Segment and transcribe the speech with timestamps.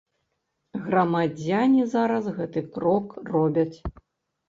[0.85, 3.77] Грамадзяне зараз гэты крок робяць.